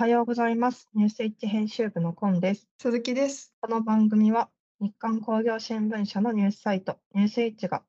[0.00, 0.88] はようございます。
[0.94, 2.66] ニュースイッチ編集部のコンです。
[2.78, 3.52] 鈴木です。
[3.60, 4.48] この番組は
[4.80, 7.80] 日刊工業新聞社のニュースサイトニュースイッチが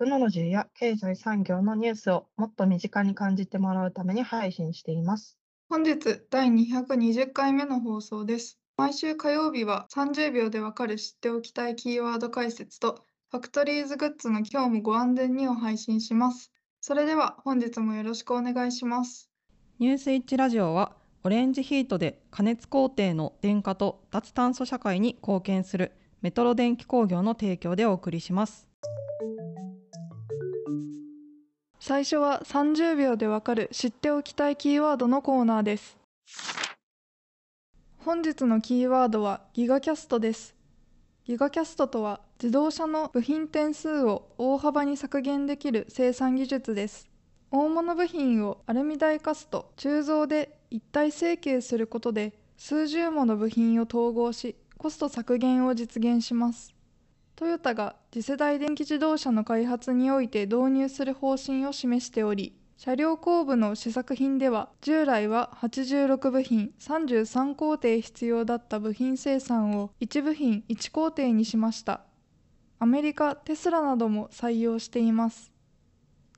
[0.00, 5.38] テクノロジーや経済産業のニュースをもっと身近に感じてもらうために配信しています。
[5.68, 8.58] 本日第220回目の放送です。
[8.76, 16.50] 毎週火曜日は30秒でわかる知っておきたいキーワード解説とファクトリーズグッズの今日もご安全にを配信します。
[16.80, 19.30] それでは本日もよろしくお願いします。
[19.78, 28.66] ニュースイッチラジオはオレンジヒートで加熱工程の電化と脱炭素社会に貢献するメトロ電気工業の提供でお送りします。
[31.78, 35.98] 最初は30秒でわかる知っておきたいキーワードのコーナーです。
[37.98, 40.54] 本日のキーワードはギガキャストです。
[41.26, 47.10] ギガキャストとは自動車の部品点数を大幅に削減できる生産技術です。
[47.50, 56.74] 大物部品をアルミダイカスト、鋳造で一体成形することで数十もの部品を統合しコスト削減を実現します。
[57.40, 72.02] トヨタが次世代電気自動車の開発において導入する方針を示しており車両後部の試作品では従来は86部品33工程必要だった部品生産を1部品1工程にしました
[72.78, 75.50] アメリカテスラなども採用しています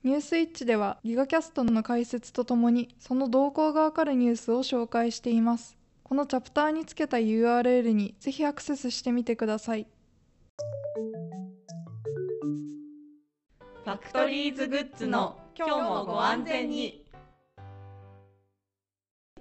[0.03, 5.77] ニュースイッチではギガキャストの解説とともにその動向がわかるニュースを紹介しています。
[6.03, 9.87] このチャプターにつけた URL にぜひアクセスしてみてください。
[13.85, 17.05] ファクトリーズグッズの今日もご安全に。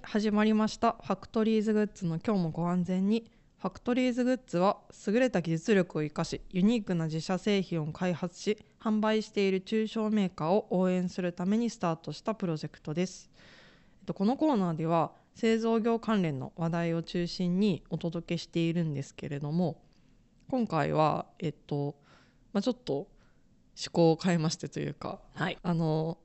[0.01, 0.97] 始まりました。
[1.03, 3.29] ファクトリーズグッズの今日もご安全に
[3.63, 13.31] ファクトリーズグッズは優れた技術力を生かしユニークな自社製品を開発し販売している中小メーカーを応援するためにスタートしたプロジェクトです。
[14.01, 19.81] えっとこのコーナーでは製造業関連の話題を中心にお届けしているんですけれども
[20.51, 21.95] 今回はえっと、
[22.53, 23.06] まあ、ちょっと
[23.77, 26.19] 趣向を変えましてというかはいあの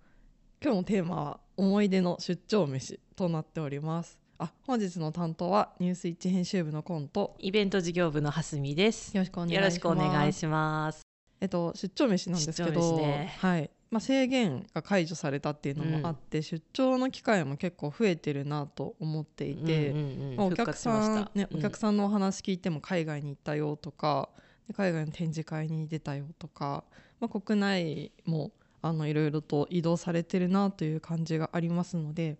[0.60, 4.27] 今日のテーマは思い出の出張飯となっております。
[4.40, 7.36] あ本日の担当はニュースイッチ編集部のコント。
[7.40, 9.18] イベント事業部の蓮見です。
[9.18, 9.64] よろしくお願いします。
[9.64, 11.02] よろしくお願いします。
[11.42, 13.36] えっと出張飯なんですけど、飯ね。
[13.40, 13.72] はい。
[13.90, 20.36] まあ制限が解除されたっていうのもあって、出張の機会も結構増えてるなと思っていて、うんうんうん。
[20.36, 24.30] まあお客さんお客んさんのお話聞いても海外に行ったよとか、
[24.68, 26.84] で海外の展示会に出たよとか、
[27.20, 28.52] まあ国内も
[28.84, 32.38] あのいろいろと移動されてるなという感じがありますので、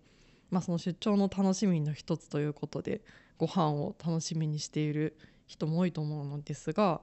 [0.50, 3.02] まあその出張の楽しみの一つということで
[3.36, 5.16] ご飯を楽しみにしている
[5.46, 7.00] 人も多いと思うのですが、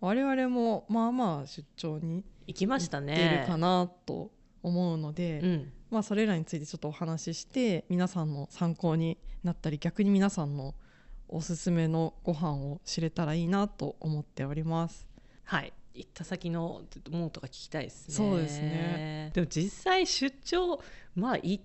[0.00, 3.42] 我々もまあまあ出張に行きましたね。
[3.42, 4.30] るかなと
[4.62, 5.72] 思うので、うん。
[5.90, 10.74] まあ、それらについてちょっとお話しして皆さんの参考になったり逆に皆さんの
[11.28, 15.06] おすすめのご飯を知れたらいいなと思っております。
[15.44, 15.72] はい。
[15.94, 18.14] 行った先のものとか聞きたいですね。
[18.14, 19.30] そうですね。
[19.34, 20.80] でも実際出張
[21.14, 21.60] まあ一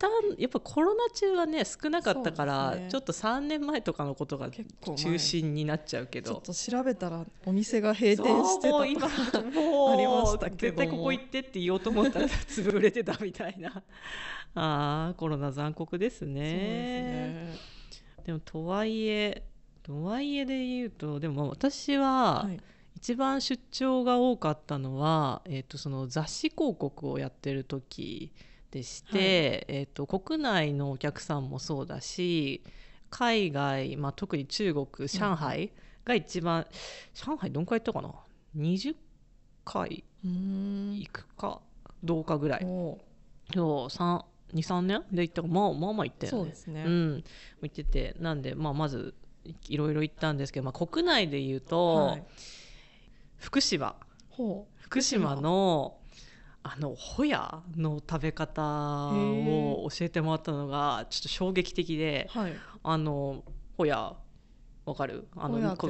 [0.00, 2.88] 旦やっぱコロナ中はね少なかったから、ね。
[2.90, 4.48] ちょっと3年前とかのことが
[4.96, 10.78] 中心になっちゃうけちょっどと調べたらお店が閉店してそうもう今たとかもうありましたけども。
[10.78, 13.82] 絶対ここ行ってって言おうと思ったら潰れてたみたいな。
[14.54, 16.40] あーコロナ残酷ですね。
[16.40, 18.24] ですね。
[18.24, 19.44] でもとはいえ
[19.82, 22.60] とはいえで言うとでも私ははい。
[22.96, 28.30] 一番出張が多かったのは、えー、とその雑誌広告をやってる時
[28.70, 29.22] でして、はい。
[29.22, 32.62] えー、と国内のお客さんもそうだし
[33.10, 35.72] 海外、まあ、特に中国上海
[36.04, 36.66] が一番、
[37.12, 38.14] 上海どんくらい行ったかな
[38.56, 38.94] ？20
[39.64, 41.60] 回行くか
[42.02, 42.64] どうかぐらい。
[42.64, 42.98] お
[43.52, 45.48] そう23年で行ったか。
[45.48, 46.38] まあまあまあ行ったよね。
[46.38, 46.84] そうですね。
[46.86, 47.24] うん、
[47.62, 48.16] 行ってて。
[48.18, 49.14] なんで、まあ、まず
[49.44, 52.24] いいろいろ行ったんですけど、まあ、国内で言うと、はい、
[53.38, 53.96] 福島。
[54.30, 55.98] ほ福島の
[56.62, 58.62] あのホヤの食べ方
[59.12, 62.52] を教えてもらったのがちょっと衝撃的でうはい。
[62.82, 63.42] あの
[63.76, 64.14] ホヤ
[64.86, 65.28] わかる？
[65.36, 65.88] あのこ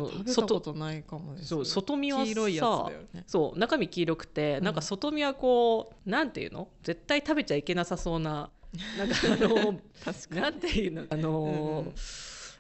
[0.61, 1.49] とないかもです。
[1.49, 3.25] そう外見はさ黄色いやつだよね。
[3.27, 6.69] そう中身黄色くて、うんなんか外見はこうなんていうの？
[6.83, 8.51] 絶対食べちゃいけなさそうな
[8.99, 9.81] なんかあの。
[10.41, 11.05] なんていうの？
[11.09, 11.95] あの、うんうん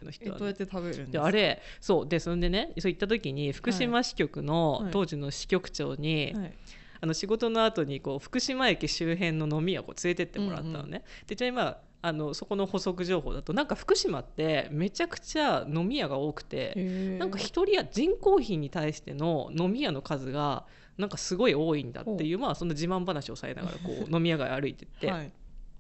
[0.02, 1.12] の人はねえどうやって食べるんですか？
[1.12, 6.52] であれそうでそれでねそう行った時に福島支局のはい当時の支局長に、はい。
[7.00, 11.02] あの仕事の後にこう福島駅周辺の飲み屋を連れてってもらったのね。
[11.23, 16.75] うんでじゃあ今あのそこの補足情報だとなんか福島ってめちゃくちゃ飲み屋が多くて。
[17.19, 20.64] なんか一人や人口比に対しての飲み屋の数が
[20.97, 25.32] なんかすごい多いんだっていうまあその自慢話をされながらこう飲み屋街歩いてって、はい。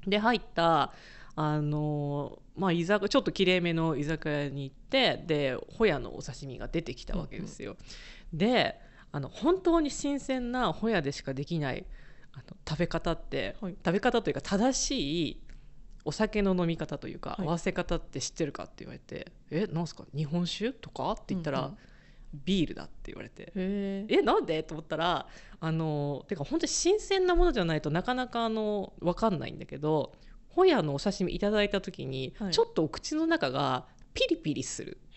[0.06, 0.92] で入った
[1.36, 7.76] あのまあ、居酒ちょっときれいめの居酒屋に行ってでホヤのお刺身が出てきたわけですよ。
[8.32, 8.78] で
[9.12, 11.84] あの本当に新鮮なホヤでしかできない
[12.32, 13.76] あの食べ方って、はい。
[13.84, 15.40] 食べ方というか正しい
[16.04, 17.46] お酒の飲み方というか、はい。
[17.46, 20.04] 合わせ方って知ってるかって言われて「えなんすか？
[20.14, 21.76] 日本酒とか?」って言ったら、うんうん。
[22.44, 23.42] ビールだって言われて。
[23.42, 24.62] へええなんで？
[24.62, 25.26] と思ったら
[25.58, 30.12] あのてか本当に新鮮なものじゃないとなかなかあの分かんないんだけど
[30.48, 32.52] ホヤのお刺身いただいた時に、はい。
[32.52, 35.16] ちょっとお口の中がピリピリするっ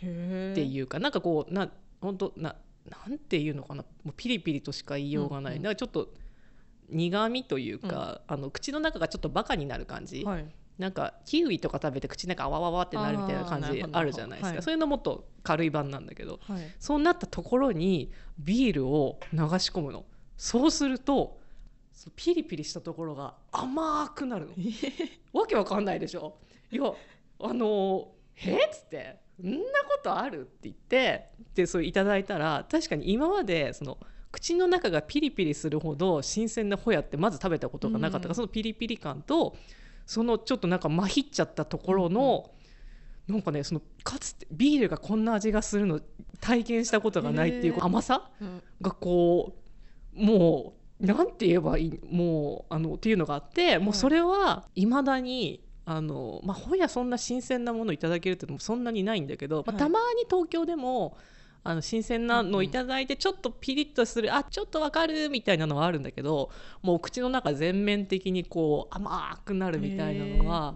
[0.55, 2.55] ていうか、なんかこうな本当な
[2.89, 5.63] なんていうのかなもうピリピリとしか言いようがない、うんうん。
[5.63, 6.09] なんかちょっと
[6.89, 10.45] 苦味というか、あの口の中がちょっとバカになる感じ、はい。
[10.77, 14.63] なんかキウイとか食べて口の中あわわわってなるみたいな感じあるじゃないですか、はい。
[14.63, 16.71] そういうのもっと軽い版なんだけどはい。
[16.79, 20.05] そうなったところにビールを流し込むの。
[20.35, 21.39] そうすると
[21.93, 24.53] そのピリピリしたところが甘くなるの。
[25.31, 26.37] わけわかんないでしょ。
[26.71, 26.91] いや
[27.39, 33.97] あのえっつって「んなことある?」って言ってでそれいただいたら確かに今までその
[34.31, 38.23] 口の中がピリピリするほど新鮮なホヤってまず食べたことがなかった。
[38.23, 38.35] から、うん。
[38.35, 39.55] そのピリピリ感と
[40.05, 42.51] そのちょっとなんかまひっちゃったところの、
[43.27, 46.01] なんかねそのかつてビールがこんな味がするの
[46.41, 48.63] 体験したことがないっていう甘さうん。
[48.81, 49.55] がこ
[50.15, 59.79] うもうなんて言えばいいもうあのっていうのがあってもうそれはいまだにあの、まあ、本屋そんな新鮮なものいただけるってのもそんなにないんだけど、まあ、はい。
[59.79, 61.17] たまに東京でも
[61.63, 66.49] あの新鮮なのをいただいてちょっとピリッとする、あちょっとわかるみたいなのはあるんだけど
[66.81, 70.75] もう口の中全面的にこう甘くなるみたいなのは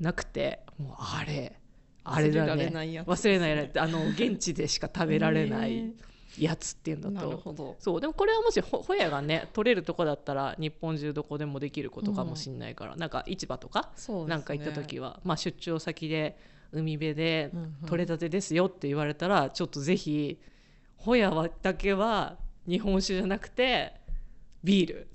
[0.00, 1.58] なくてもうあれ
[2.04, 2.70] あれだね。
[2.70, 3.56] ないやつ忘れない。
[3.56, 5.92] やつあの現地でしか食べられなへい
[6.38, 7.76] やつっていうんだなるとほど。
[7.78, 8.00] そう。
[8.00, 14.30] でもこれはもしホホヤがね取れるとこだったら日本中どこでもできることかもしれないから、なんか市場とかそうですね。
[14.30, 16.38] なんか行った時は、まあ、出張先で
[16.72, 17.88] 海辺でうんうん。
[17.88, 20.38] 取れたてですよって言われたら、ちょっとぜひ
[20.96, 22.36] ホヤはだけは
[22.66, 23.94] 日本酒じゃなくて
[24.62, 25.08] ビール、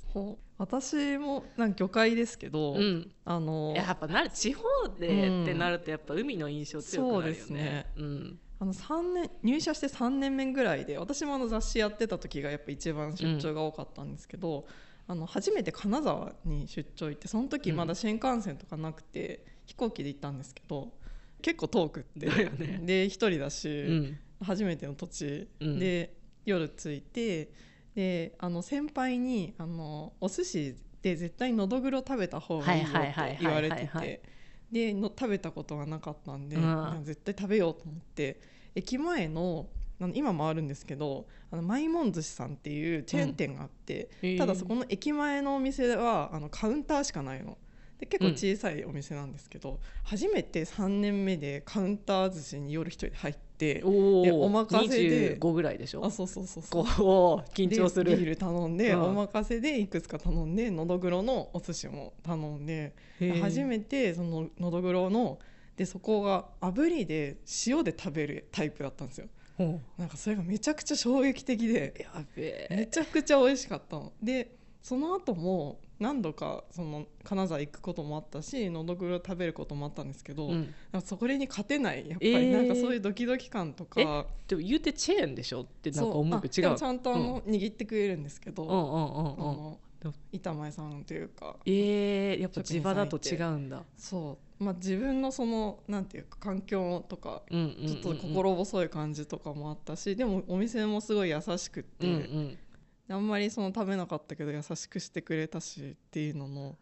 [0.58, 4.64] 私もなんか魚介ですけど、うん、あのやっぱなる地方
[5.00, 7.86] でってなるとやっぱ海の印象強くなるよね。
[7.98, 14.66] うんあの3年入社して3年目ぐらいで私もあの雑誌やってた時がやっぱ一番出張が多かったんですけど、
[15.06, 20.94] あの初めて金沢に出張行ってその時まだ新幹線とかなくて、飛行機で行ったんですけど
[21.42, 22.26] 結構遠くって。
[22.26, 22.80] ね。
[22.84, 24.20] で一人だし、うん。
[24.42, 25.80] 初めての土地、うん。
[25.80, 26.14] で
[26.46, 27.50] 夜着いて
[27.96, 34.24] であの先輩にあのお寿司で絶対のどぐろ食べた方がいいよって言われてて
[34.74, 37.02] での食べたことがなかったんで、うん。
[37.04, 38.40] 絶対食べようと思って
[38.76, 39.68] 駅前の
[40.02, 44.38] あの今もあるんですけどあのマイモン寿司さんっていうチェーン店があって、へー。
[44.38, 47.58] ただそこの駅前のお店はあのカウンターしかないの。
[48.00, 55.38] で結構小さいお店なんですけど、初めて3年目でカウンター寿司に夜一人で入っておお任せで。
[55.38, 56.06] 25ぐらいでしょ？
[56.06, 56.86] あそうそうそうそう。
[56.86, 58.12] こう緊張する。
[58.12, 59.02] でビール頼んで、うん。
[59.04, 62.94] お任せでいくつか頼んでのどぐろのお寿司も頼んで。
[63.42, 65.40] 初めてそののどぐろの
[65.78, 69.28] でそこが炙りで塩で食べるタイプだったんですよ。
[69.58, 74.12] ほなんかそれがめちゃくちゃ衝撃的でうやべめえちゃくちゃ美味しかったの。
[74.22, 80.74] でその後も何度かその金沢行くこともあったしのどぐろ食べることもあったんですけど、うん。
[81.02, 82.10] そこに勝てない。
[82.10, 82.52] やっぱり、えー。
[82.52, 84.26] なんかそういうドキドキ感とか。
[84.48, 85.62] でも言うてチェーンでしょ？
[85.62, 86.42] ってなんか思う。
[86.42, 86.78] けど違う。
[86.78, 89.38] ちゃんとあの、握ってくれるんですけど、うんうんうんあうん。
[89.38, 93.84] のでも板前さんというかえー、やっぱ地場だと違うんだ。
[93.96, 97.88] そう、まあ、自分のそのなんていうか環境とかうんうんうんうん。
[97.88, 102.58] ちょっと心細い感じとかもあったし、でもお店もすごい優しくって、うんうん
[103.10, 106.78] あんまりその食べなかったけど優しくしてくれたしっていうのの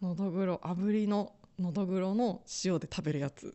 [0.00, 3.54] のどぐろ炙りののどぐろの塩で食べるやつ。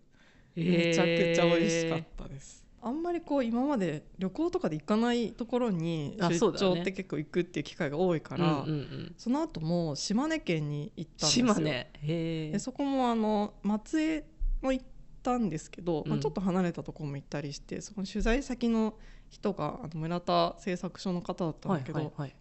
[0.56, 2.66] めちゃくちゃ美味しかったです。
[2.82, 9.16] あんまりこう今まで旅行とかで行かないところに出張って結構行くっていう機会が多いから、うんうんうん。
[9.18, 11.48] その後も島根県に行ったんですよ。
[11.48, 11.72] 島根。
[11.72, 14.26] へえでそこもあの松江
[14.62, 14.86] も行っ
[15.28, 18.96] たんですけど、まあ、うんちょっと離れたところも行ったりしてそこの取材先の
[19.30, 22.36] 人があの村田製作所の方だったんはいだけど、はいはい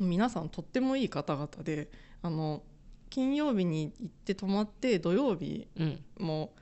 [0.00, 1.90] 皆さんとってもいい方々で
[2.22, 2.62] あの
[3.10, 6.04] 金曜日に行って泊まって土曜日うん。
[6.18, 6.52] も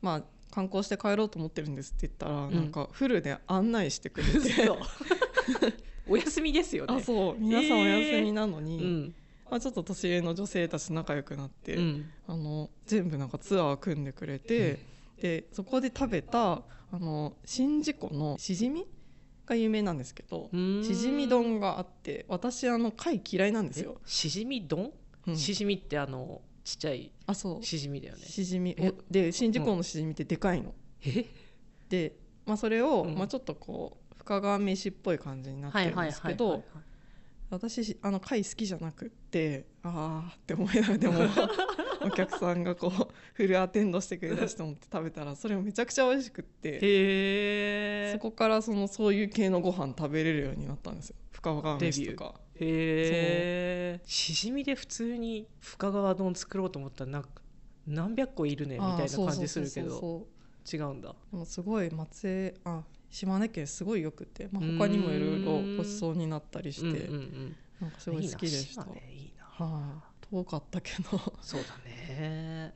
[0.00, 2.54] まあ観光して帰ろうと思ってるんですって言ったら、ん。
[2.54, 4.38] なんかフルで案内してくれて。
[4.38, 4.78] 嘘。
[6.06, 6.96] お休みですよね。
[6.96, 7.36] あそう。
[7.38, 9.14] 皆さんお休みなのに、うん。
[9.50, 12.10] まあ、ちょっと年上の女性たち仲良くなって、うん。
[12.26, 14.80] あの全部なんかツアー組んでくれて、
[15.20, 18.86] でそこで食べたあの宍道湖のしじみ
[19.46, 20.50] が有名なんですけど
[20.82, 24.00] しじみ丼があって私あの貝嫌いなんですえよ。
[24.04, 24.92] しじみ丼？
[25.26, 25.36] うん。
[25.36, 27.64] しじみってあのちっちゃいあそう。
[27.64, 28.22] しじみだよね。
[28.22, 28.74] しじみ
[29.10, 31.26] で宍道湖のしじみってでかいの、え？
[31.88, 32.16] で、
[32.46, 33.14] まあ、それを、うん。
[33.14, 36.64] まあ、ちょっとこう深川飯っぽい感じになってはいるんですけはいはいはいど
[37.52, 41.20] 私あの貝好きじゃなくってああって思いながらでも
[42.00, 51.16] お客さんがこうフルアテンドしてくれたしと思って食べたらそれもめちゃくちゃ美味しくってそこからそのそういう系のご飯食べれるようになったんですよ。
[51.30, 52.40] 深川飯とか。
[52.54, 57.28] へえしじみで普通に深川丼作ろうと思ったらなんか
[57.86, 60.26] 何百個いるねみたいな感じするけど。
[60.72, 61.14] 違うんだ。
[61.32, 68.82] でもすごい松江あ島根県すごいよくて、まあ、他にもいろいろごちそうになったりして、うんなんかすごい好きでした。
[68.82, 69.66] いいな。
[69.66, 71.18] はい、遠かったけど。
[71.42, 72.72] そうだね。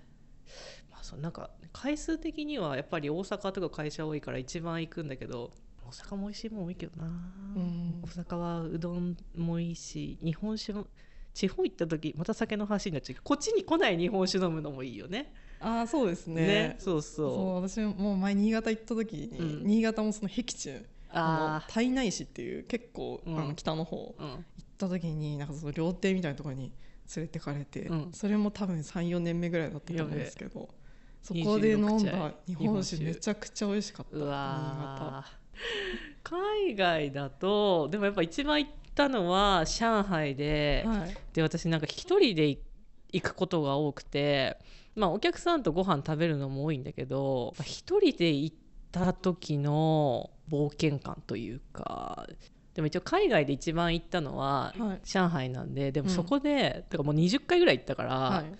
[0.90, 5.52] まあそうなんか回数的にはやっぱり大阪とか会社多いから一番行くんだけど
[5.86, 8.02] 大阪も美味しいもん多いけどな、ん。
[8.02, 10.86] 大阪はうどんもいいし日本酒も
[11.32, 16.46] 地方行った時また酒の話になっちゃうけどこっちに来ない日本酒飲むのもいいよねああそうですね。
[16.46, 17.54] ねそうそう。
[17.62, 19.66] 私も前新潟行った時に、うん。
[19.66, 20.78] 新潟もその僻地あ
[21.12, 23.38] あの胎内市っていう結構、うん。
[23.38, 24.34] あの北の方行あうん。
[24.34, 24.42] っ
[24.78, 26.72] た時になんかその料亭みたいなところに
[27.14, 28.10] 連れてかれて、うん。
[28.12, 30.68] それも多分34年目ぐらいだったと思うんですけど
[31.22, 35.46] そべこで飲ん26だ日本酒めちゃくちゃ美味しかったう新わー。
[36.22, 41.16] 海外だとでもやっぱ一番行ったのは上海で、潟はい。
[41.32, 42.48] で私なんか一人で
[43.12, 44.58] 行くことが多くて
[44.96, 48.56] まあお客さんとご飯食べるのも多いんだけどまあ一人で行っ
[48.90, 52.26] た時の冒険感というか
[52.74, 55.00] でも一応海外で一番行ったのははい。
[55.04, 56.14] 上海なんででもうん。
[56.14, 58.52] そこで、だからもう20回ぐらい行ったから、はい。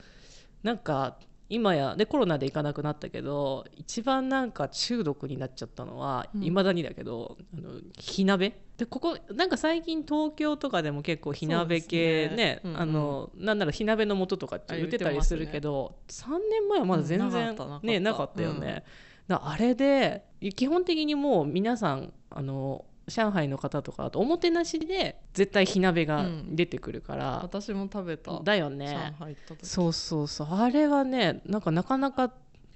[0.62, 6.55] なんか今やでコロナで行かなくなったけど一番なんか中毒になっちゃったのはいうん。
[6.55, 8.61] だにだけどあの火鍋。
[8.76, 12.61] でここなんか最近東京とかでも結構火鍋系ねね。
[12.65, 12.81] うんうん。
[12.81, 18.85] あのなんなら火鍋の素とかって売ってたりするけど、3年前はまだ全うん然、ねなかったよね、
[19.29, 20.25] だからあれで
[20.57, 28.40] 基本的にもう皆さんあの上海の方とかあとおもてなしで絶対火鍋が出てくるから、私も食べた。
[28.42, 29.66] だよ上ね海行った時。
[29.66, 30.48] そうそうそう。
[30.50, 32.32] あれはねなんかなかなか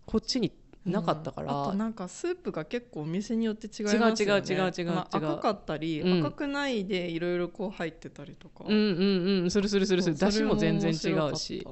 [0.07, 0.53] こっちに
[0.87, 4.15] なかったから、うんあとなんかスープが結構お店によって違いますよね。
[4.19, 6.21] 違う違う違う違うまあ違う赤かったり、うん。
[6.21, 10.17] 赤くないでいろいろこう入ってたりとか、うんうんうんするするするする。
[10.17, 11.67] だしも全然違うし。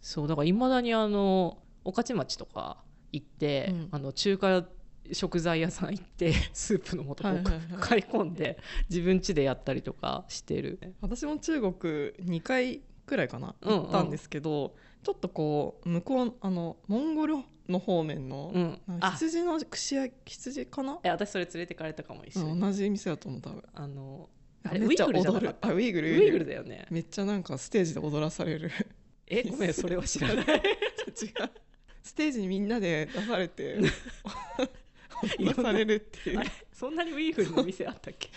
[0.00, 2.78] そうだからいまだにあの御徒町とか
[3.12, 3.88] 行って、うん。
[3.90, 4.64] あの中華
[5.10, 7.60] 食材屋さん行ってスープの素をはいはいはい。
[7.80, 10.78] 買い込んで自分家でやったりとかしてる。
[10.80, 13.82] た私も中国2回くらいかなうんうん。
[13.82, 17.36] 行ったんですけど、ちょっとこう向こうあのモンゴル
[17.68, 18.80] の方面の、うん。
[19.00, 23.62] 羊の串焼き羊かな、え私それ連れてかれたかも一緒に、うん、同じ店だと思う多分。
[23.74, 24.28] あの
[24.64, 25.68] あれめっちゃウイグルじゃなかった？
[25.68, 26.12] あウイグル。
[26.18, 26.86] ウイグルだよね。
[26.90, 28.70] めっちゃなんかステージで踊らされる。
[29.26, 30.44] えごめんそれは知らない。
[30.46, 30.62] 違う。
[32.02, 33.78] ステージにみんなで出されて
[35.38, 36.40] 踊らされるっていう。
[36.72, 38.30] そんなにウイグルの店あったっけ？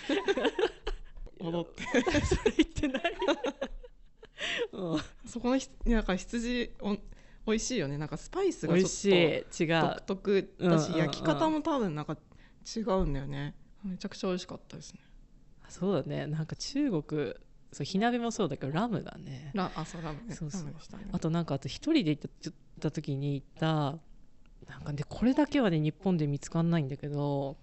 [1.39, 1.83] 踊って。
[2.21, 3.13] それ言ってない、
[4.71, 5.01] うん。
[5.27, 6.95] そこのひなんか羊お
[7.47, 7.97] 美味しいよね。
[7.97, 9.15] なんかスパイスが美味しちょ
[9.67, 9.73] っい。
[9.73, 9.81] 違う。
[10.07, 11.05] と独特だし、うんうんうん。
[11.05, 12.17] 焼き方も多分なんか
[12.75, 13.55] 違うんだよね。
[13.83, 14.99] めちゃくちゃ美味しかったですね。
[15.69, 16.27] そうだね。
[16.27, 17.33] なんか中国
[17.71, 19.51] そう火鍋もそうだけどラムがね。
[19.53, 20.33] ラあそうラムね。
[20.33, 20.61] そうそう。
[20.61, 21.07] ラムでしたね。
[21.11, 23.99] あとなんかあと一人で行った行った時に行った
[24.69, 27.55] なんかねこれだけはね日本で見つかんないんだけど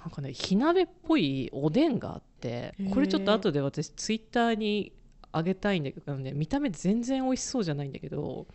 [0.00, 4.92] なんかね火鍋っぽいおでんがあってこれちょっと後で私ツイッターに
[5.32, 8.46] あげたいんだけど、ね、見た目全然美味しそうじゃないんだけど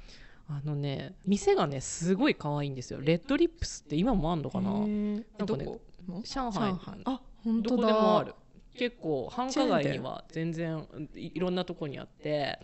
[0.48, 3.02] あのね店がねすごい可愛いんですよ。
[3.02, 4.72] レッドリップスって今もあんのかな？
[4.72, 5.82] なんかねどこ？
[6.08, 6.76] の上海。
[7.06, 7.88] あ本ど当だ。
[7.88, 8.34] こでもある。
[8.76, 12.60] 結構繁華街には全然いいろんなとこにあって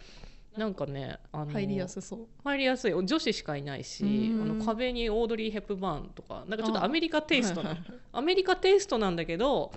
[0.57, 2.19] なんかねあの入りやすそう。
[2.43, 2.93] 入りやすい。
[2.93, 4.41] 女子しかいないしうん。
[4.41, 6.85] あの壁にオードリー・ヘップバーンとかなんかちょっとあ。
[6.85, 7.77] アメリカテイストな
[8.13, 9.71] アメリカテイストなんだけど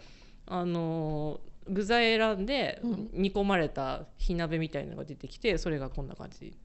[0.47, 3.11] あの具材選んでうん。
[3.13, 6.57] 煮込まれた火鍋みたいなのが出てきてそれがこんな感じ。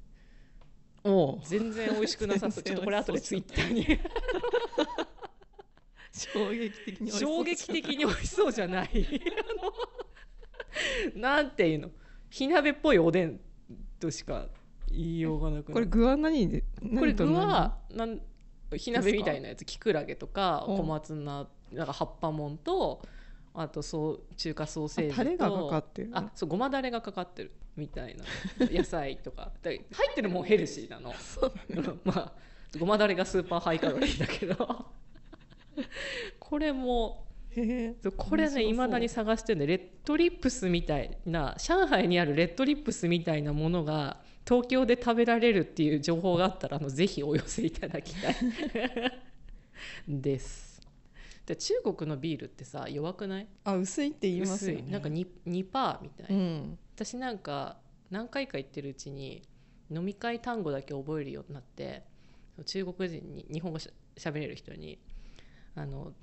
[1.03, 1.39] おう。
[1.43, 2.63] 全然美味しくなさそう。
[2.63, 4.00] ちょっとこれ後でツイッターに。
[6.15, 9.22] 衝撃的に美味しそう衝撃的に美味しそうじゃない。
[11.15, 11.89] なんていうの？
[12.29, 13.39] 火鍋っぽいおでん
[14.03, 14.48] としか
[14.89, 16.63] 言いようがなくなこれ具は何で？
[17.00, 18.19] これ具はなん
[18.75, 23.01] 火鍋みたいなやつきくらげとかうん小松菜なんか葉っぱもんと
[23.53, 26.10] あとそう中華ソーセージとタレがかかってる。
[26.13, 28.25] あそうごまだれがかかってるみたいな。
[28.67, 29.51] 野菜とか。
[29.62, 31.13] だ入ってるもんヘルシーなの。
[32.03, 32.31] まあ
[32.77, 34.86] ごまだれがスーパーハイカロリーだけど。
[36.39, 37.23] これも
[37.55, 48.36] へこれねいまだに探してるんでレッドリップスみたいな上海にあるレッドリップスみたいなものが東京で食べられるっていう情報があったらあのぜひお寄せいただきたい。
[50.07, 50.81] です。
[51.45, 53.48] で中国のビールってさ弱くない？
[53.63, 54.91] あ薄いって言いますよね。
[54.91, 56.77] なんか 2%, 2パーみたいな、うん。
[56.95, 57.77] 私なんか
[58.10, 59.43] 何回か行ってるうちに
[59.91, 62.03] 飲み会単語だけ覚えるようになって
[62.65, 65.00] 中国人に日本語しゃべれる人に
[65.75, 66.13] あの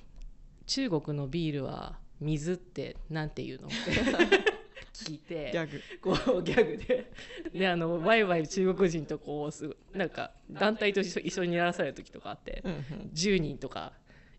[0.70, 3.66] 中国のビールは水ってなんて言うの？
[3.66, 3.90] っ て
[4.92, 5.50] 聞いて。
[5.52, 5.80] ギャグ。
[6.00, 7.10] こうギャグで。
[7.52, 12.80] であのワイワイ中国人とこうすなんか団体と一緒一緒にやらされる時とかあってうんうん。
[13.12, 13.94] 10人とか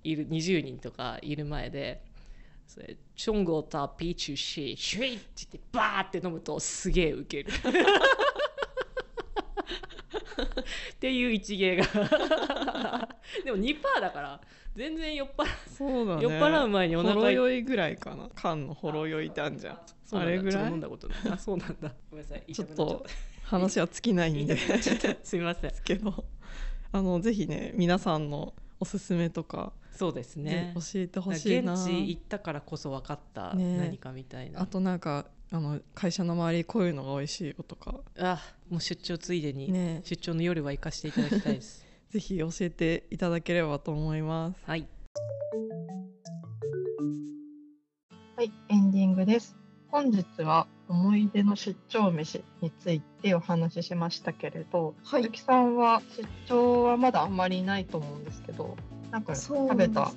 [0.06, 2.02] いる20人とかいる前で
[2.66, 7.52] 「それ中国とピーチュシーシュイ!」って言ってバーって飲むとすげえウケる。
[10.94, 11.84] っていう一芸が
[13.46, 14.42] でも2%だから
[14.76, 15.46] 全然酔っ払
[15.78, 16.24] そうだね。
[16.24, 18.30] 酔っ払う前にお腹ほろ酔いぐらいかな。
[18.36, 19.80] 缶のほろ酔いってあんじゃん。
[20.14, 20.52] あれぐらい？
[20.54, 21.18] ちょっと飲んだことない。
[21.32, 21.92] あそうなんだ。
[22.10, 22.54] ごめんなさい。
[22.54, 23.06] ちょっと
[23.44, 24.58] 話は尽きないんで。
[25.24, 25.72] すみません。
[25.84, 26.26] けど。
[26.94, 31.74] あのぜひね皆さんのおすすめとか、そうですね教えてほしいな。
[31.74, 33.78] 現地行ったからこそ分かったね。
[33.78, 38.02] 何かみたいな、あとなんかあの会社の周りこういうのが美味しいよとか。
[38.18, 40.02] あもう出張ついでに、ね。
[40.04, 44.62] 出張の夜は行かせていただきたいですぜひ教えていただければと思います。
[44.66, 44.86] はい。
[48.36, 49.56] はい、エンディングです。
[49.88, 55.22] 本日は思い出の出張飯についてお話ししましたけれど、はい。
[55.24, 58.76] 鈴木さんは出張はまだあんまりないと思うんですけど、
[59.10, 60.12] なんかそう食べたね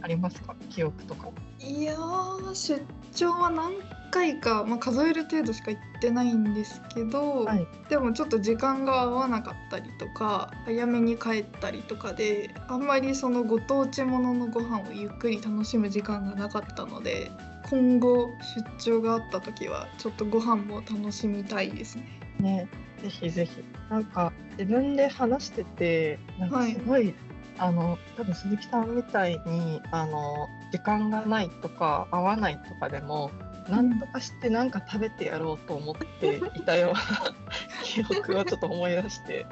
[0.00, 0.56] ありますか？
[0.68, 1.28] 記憶とか。
[1.60, 3.74] いやー出張は何
[4.14, 17.30] 回か、まあ、数える程度しか行ってないんですけど、はいでもちょっと時間が合わなかったりとか早めに帰ったりとかであんまりそのご当地もののご飯をゆっくり楽しむ時間がなかったので
[17.70, 18.30] 今後
[18.78, 22.04] 出張があった時はちょっとご飯も楽しみたいですね。
[22.40, 22.68] ね、
[23.02, 23.64] ぜひぜひ。
[23.90, 27.14] なんか自分で話してて、なんかすごい、
[27.58, 33.30] あの多分鈴木さんみたいにあの時間がないとか合わないとかでも。
[33.68, 37.00] なんとかしてなんか食べてやろうと思っていたような
[37.82, 39.46] 記憶をちょっと思い出して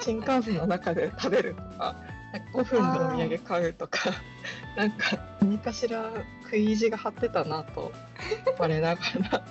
[0.00, 1.96] 新幹線の中で食べるとか
[2.54, 4.10] 5分でお土産買うとか
[4.76, 6.10] なんか何かしら
[6.44, 7.92] 食い意地が張ってたなと
[8.58, 9.00] 我なが
[9.30, 9.44] ら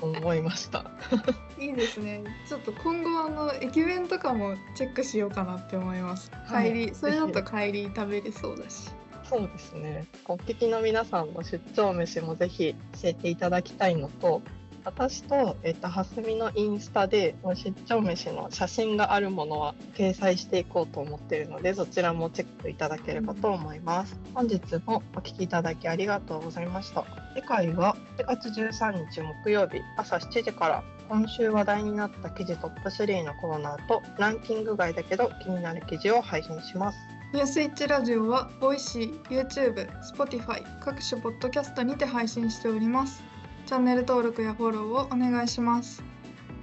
[0.00, 0.84] 思いました。
[1.58, 2.22] いいですね。
[2.48, 6.30] ちょっと今後あの駅弁とかもチェックしようかなって思います。
[6.46, 8.90] はい帰り、それだと帰り食べれそうだし。
[9.28, 10.06] そうですね。
[10.26, 14.40] お聞きの皆さんの出張飯もぜひ教えていただきたいのと、
[14.84, 24.18] 私と、えっと、はすみのインスタで出張飯の写真があるものは掲載していこうと思っているので、そちらもチェックいただければと思います。
[24.32, 27.04] 本日もお聞きいただきありがとうございました。
[27.34, 37.17] 次回は4月13日木曜日朝7時から今週話題になった記事トップ3のコーナーとランキング外だけど気になる記事を配信します。
[37.30, 43.22] ニュースイッチラジオは、 Voicy、YouTube、Spotify、各種ポッドキャストにて配信しております。
[43.66, 46.02] チャンネル登録やフォローをお願いします。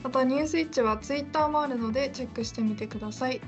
[0.01, 3.41] また、ニュースイッチは Twitter もあるのでチェックしてみてください。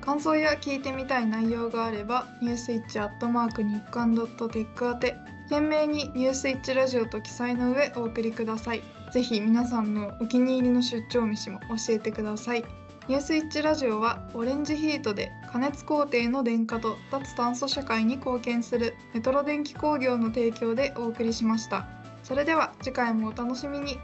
[0.00, 5.16] 感想や聞いてみたい内容があれば、ニュースイッチアットマーク日刊ドットテック宛て、
[5.50, 8.82] 懸命にニュースイッチラジオと記載の上お送りください。
[9.12, 12.64] ぜひ皆さんのお気に入りの出張飯も教えてください。
[13.06, 21.86] ニュースイッチラジオはオレンジヒートで加熱工程の電化と脱炭素社会に貢献するメトロ電気工業の提供でお送りしました。
[22.22, 23.98] それでは次回もお楽しみに。